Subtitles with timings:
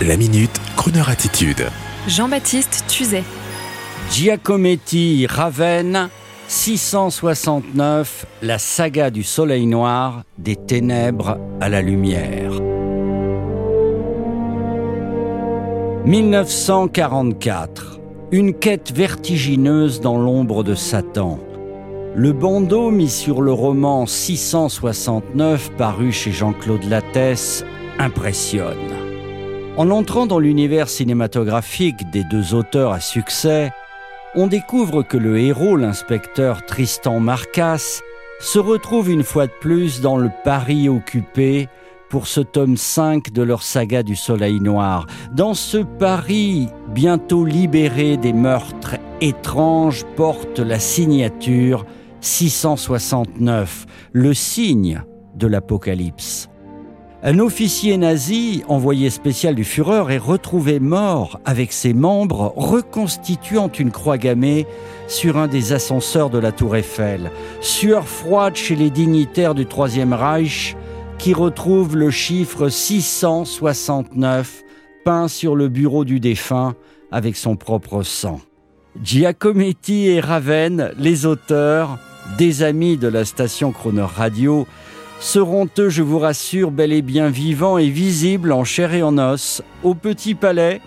[0.00, 1.68] La minute, Kroneur attitude.
[2.08, 3.22] Jean-Baptiste Tuzet.
[4.10, 6.08] Giacometti Ravenne
[6.48, 12.50] 669, la saga du soleil noir, des ténèbres à la lumière.
[16.04, 18.00] 1944.
[18.32, 21.38] Une quête vertigineuse dans l'ombre de Satan.
[22.16, 27.64] Le bandeau mis sur le roman 669 paru chez Jean-Claude Lattès
[28.00, 29.01] impressionne.
[29.78, 33.72] En entrant dans l'univers cinématographique des deux auteurs à succès,
[34.34, 38.02] on découvre que le héros, l'inspecteur Tristan Marcas,
[38.38, 41.68] se retrouve une fois de plus dans le Paris occupé
[42.10, 45.06] pour ce tome 5 de leur saga du Soleil Noir.
[45.32, 51.86] Dans ce Paris bientôt libéré des meurtres étranges porte la signature
[52.20, 55.02] 669, le signe
[55.34, 56.51] de l'Apocalypse.
[57.24, 63.92] Un officier nazi, envoyé spécial du Führer, est retrouvé mort avec ses membres reconstituant une
[63.92, 64.66] croix gammée
[65.06, 67.30] sur un des ascenseurs de la tour Eiffel.
[67.60, 70.74] Sueur froide chez les dignitaires du Troisième Reich
[71.16, 74.64] qui retrouvent le chiffre 669
[75.04, 76.74] peint sur le bureau du défunt
[77.12, 78.40] avec son propre sang.
[79.00, 81.98] Giacometti et Raven, les auteurs,
[82.36, 84.66] des amis de la station Croner Radio,
[85.22, 89.18] seront eux, je vous rassure, bel et bien vivants et visibles en chair et en
[89.18, 90.80] os au Petit Palais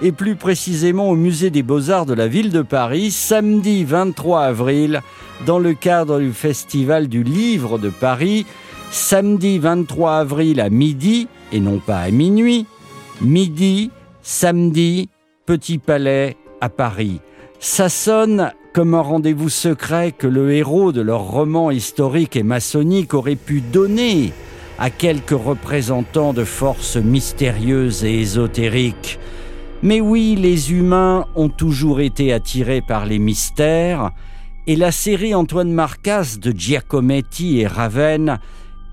[0.00, 5.02] et plus précisément au Musée des Beaux-Arts de la ville de Paris samedi 23 avril
[5.46, 8.46] dans le cadre du Festival du Livre de Paris,
[8.90, 12.66] samedi 23 avril à midi et non pas à minuit,
[13.20, 13.90] midi,
[14.22, 15.10] samedi,
[15.44, 17.20] Petit Palais à Paris.
[17.64, 23.14] Ça sonne comme un rendez-vous secret que le héros de leur roman historique et maçonnique
[23.14, 24.32] aurait pu donner
[24.80, 29.20] à quelques représentants de forces mystérieuses et ésotériques.
[29.80, 34.10] Mais oui, les humains ont toujours été attirés par les mystères,
[34.66, 38.40] et la série Antoine Marcas de Giacometti et Raven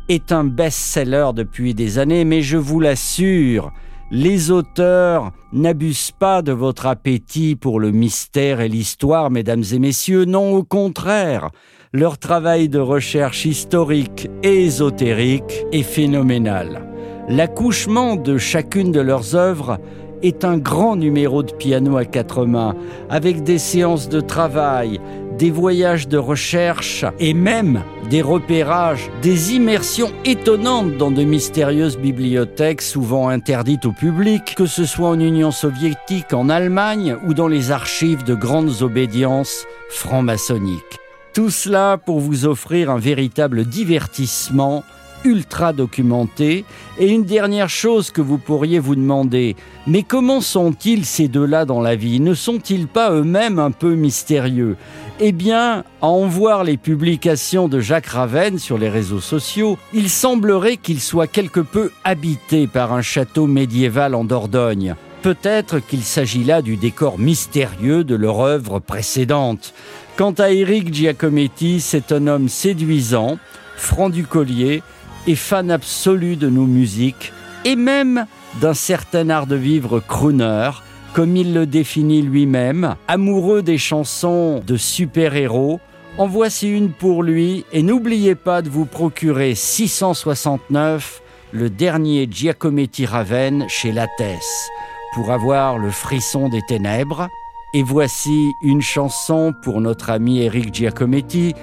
[0.09, 3.71] est un best-seller depuis des années, mais je vous l'assure,
[4.11, 10.25] les auteurs n'abusent pas de votre appétit pour le mystère et l'histoire, mesdames et messieurs,
[10.25, 11.49] non, au contraire.
[11.93, 16.87] Leur travail de recherche historique et ésotérique est phénoménal.
[17.27, 19.77] L'accouchement de chacune de leurs œuvres
[20.21, 22.75] est un grand numéro de piano à quatre mains,
[23.09, 24.99] avec des séances de travail,
[25.39, 32.81] des voyages de recherche et même des repérages, des immersions étonnantes dans de mystérieuses bibliothèques
[32.81, 37.71] souvent interdites au public, que ce soit en Union soviétique, en Allemagne ou dans les
[37.71, 40.99] archives de grandes obédiences franc-maçonniques.
[41.33, 44.83] Tout cela pour vous offrir un véritable divertissement
[45.23, 46.65] ultra documenté.
[46.99, 49.55] Et une dernière chose que vous pourriez vous demander,
[49.87, 52.19] mais comment sont-ils ces deux-là dans la vie?
[52.19, 54.75] Ne sont-ils pas eux-mêmes un peu mystérieux?
[55.19, 60.09] Eh bien, à en voir les publications de Jacques Ravenne sur les réseaux sociaux, il
[60.09, 64.95] semblerait qu'il soit quelque peu habité par un château médiéval en Dordogne.
[65.21, 69.73] Peut-être qu'il s'agit là du décor mystérieux de leur œuvre précédente.
[70.15, 73.37] Quant à Eric Giacometti, c'est un homme séduisant,
[73.75, 74.81] franc du collier,
[75.27, 77.31] et fan absolu de nos musiques
[77.65, 78.25] et même
[78.61, 80.71] d'un certain art de vivre crooner,
[81.13, 85.79] comme il le définit lui-même, amoureux des chansons de super-héros.
[86.17, 93.05] En voici une pour lui et n'oubliez pas de vous procurer 669, le dernier Giacometti
[93.05, 94.69] Raven chez Lattès,
[95.13, 97.29] pour avoir le frisson des ténèbres.
[97.73, 101.53] Et voici une chanson pour notre ami Eric Giacometti,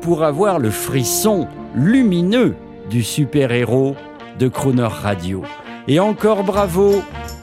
[0.00, 2.54] pour avoir le frisson lumineux
[2.90, 3.96] du super-héros
[4.38, 5.42] de Crooner Radio.
[5.88, 7.02] Et encore bravo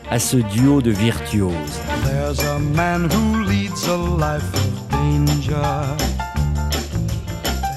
[0.09, 1.80] à ce duo de virtuoses.
[2.06, 5.56] There's a man who leads a life of danger.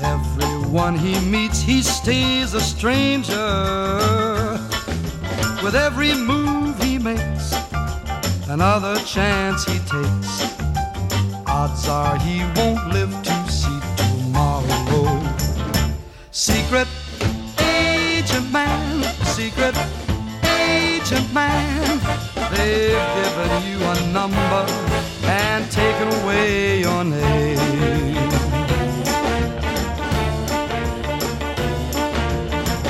[0.03, 3.37] Everyone he meets, he stays a stranger.
[5.63, 7.55] With every move he makes,
[8.49, 10.57] another chance he takes.
[11.47, 15.23] Odds are he won't live to see tomorrow.
[16.31, 16.87] Secret
[18.37, 19.77] agent man, secret
[20.45, 22.01] agent man.
[22.51, 24.67] They've given you a number
[25.25, 27.57] and taken away your name.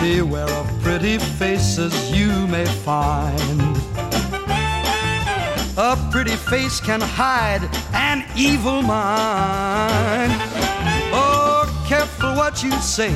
[0.02, 3.60] Beware of pretty faces you may find.
[5.76, 10.32] A pretty face can hide an evil mind.
[11.12, 13.14] Oh, careful what you say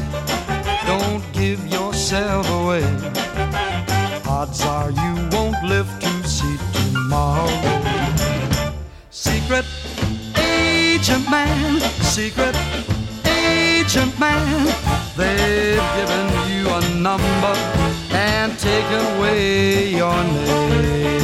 [0.91, 2.85] don't give yourself away.
[4.27, 7.51] Odds are you won't live to see tomorrow.
[9.11, 9.67] Secret
[10.37, 11.81] agent man,
[12.17, 12.57] secret
[13.25, 14.67] agent man,
[15.17, 17.55] they've given you a number
[18.11, 21.21] and taken away your name.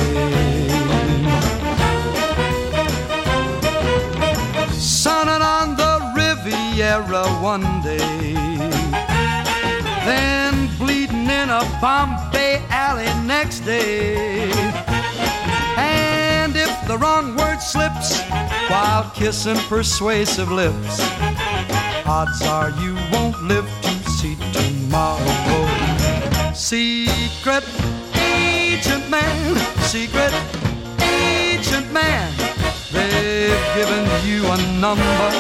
[5.03, 8.06] Sunning on the Riviera one day,
[11.81, 14.51] Bombay alley next day.
[15.77, 18.21] And if the wrong word slips
[18.71, 21.01] while kissing persuasive lips,
[22.07, 25.27] odds are you won't live to see tomorrow.
[26.55, 27.65] Secret
[28.15, 30.33] agent man, secret
[31.03, 32.33] agent man,
[32.91, 35.31] they've given you a number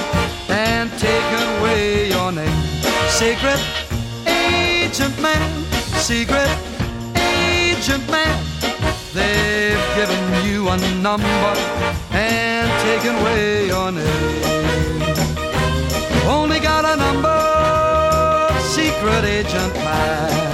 [0.51, 2.63] and taken away your name.
[3.09, 3.61] Secret
[4.27, 5.65] agent man,
[5.97, 6.49] secret
[7.17, 8.45] agent man,
[9.13, 11.53] they've given you a number
[12.13, 15.03] and taken away your name.
[16.27, 17.41] Only got a number,
[18.63, 20.47] secret agent man.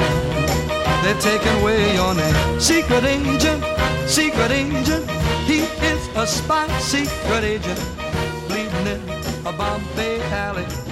[1.02, 2.60] They've taken away your name.
[2.60, 3.64] Secret agent,
[4.06, 5.10] secret agent.
[5.46, 5.60] He
[5.90, 7.80] is a spy, secret agent.
[8.48, 10.91] Bleeding in a Bombay alley.